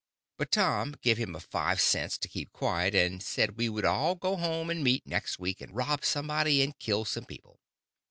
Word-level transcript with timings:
But 0.39 0.49
Tom 0.51 0.95
give 1.03 1.19
him 1.19 1.39
five 1.39 1.79
cents 1.79 2.17
to 2.17 2.27
keep 2.27 2.51
quiet, 2.51 2.95
and 2.95 3.21
said 3.21 3.55
we 3.55 3.69
would 3.69 3.85
all 3.85 4.15
go 4.15 4.35
home 4.35 4.71
and 4.71 4.83
meet 4.83 5.05
next 5.05 5.37
week, 5.37 5.61
and 5.61 5.75
rob 5.75 6.03
somebody 6.03 6.63
and 6.63 6.75
kill 6.79 7.05
some 7.05 7.25
people. 7.25 7.59